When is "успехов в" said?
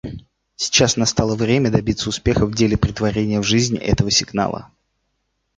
2.09-2.55